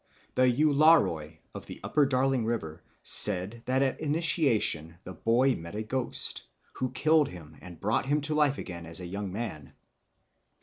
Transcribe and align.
The 0.33 0.51
Ualaroi 0.51 1.37
of 1.53 1.67
the 1.67 1.79
Upper 1.83 2.07
Darling 2.07 2.43
River 2.43 2.81
said 3.03 3.61
that 3.67 3.83
at 3.83 4.01
initiation 4.01 4.97
the 5.03 5.13
boy 5.13 5.53
met 5.53 5.75
a 5.75 5.83
ghost, 5.83 6.45
who 6.73 6.89
killed 6.91 7.27
him 7.29 7.55
and 7.61 7.79
brought 7.79 8.07
him 8.07 8.19
to 8.21 8.33
life 8.33 8.57
again 8.57 8.87
as 8.87 8.99
a 8.99 9.05
young 9.05 9.31
man. 9.31 9.73